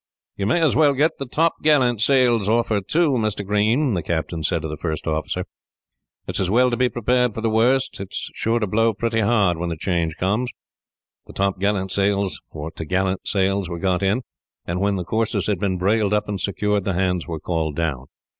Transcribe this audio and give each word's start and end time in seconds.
"You 0.35 0.47
may 0.47 0.59
as 0.63 0.75
well 0.75 0.95
get 0.95 1.19
the 1.19 1.27
top 1.27 1.61
gallant 1.61 2.01
sails 2.01 2.49
off 2.49 2.69
her, 2.69 2.81
too, 2.81 3.09
Mr. 3.11 3.45
Green," 3.45 3.93
the 3.93 4.01
captain 4.01 4.41
said 4.41 4.63
to 4.63 4.67
the 4.67 4.75
first 4.75 5.05
officer. 5.05 5.41
"It 6.25 6.37
is 6.37 6.39
as 6.39 6.49
well 6.49 6.71
to 6.71 6.75
be 6.75 6.89
prepared 6.89 7.35
for 7.35 7.41
the 7.41 7.51
worst. 7.51 7.99
It 7.99 8.07
is 8.11 8.31
sure 8.33 8.59
to 8.59 8.65
blow 8.65 8.95
pretty 8.95 9.19
hard, 9.19 9.59
when 9.59 9.69
the 9.69 9.77
change 9.77 10.17
comes." 10.17 10.49
The 11.27 11.33
top 11.33 11.59
gallant 11.59 11.91
sails 11.91 12.41
were 12.51 13.77
got 13.79 14.01
in, 14.01 14.23
and 14.65 14.81
when 14.81 14.95
the 14.95 15.05
courses 15.05 15.45
had 15.45 15.59
been 15.59 15.77
brailed 15.77 16.15
up 16.15 16.27
and 16.27 16.41
secured, 16.41 16.83
the 16.83 16.95
hands 16.95 17.27
were 17.27 17.39
called 17.39 17.75
down. 17.75 18.07